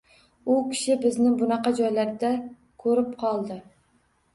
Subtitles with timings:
[0.53, 2.35] U kishi bizni bunaqa joylarda
[2.87, 3.65] koʻrib qoldi.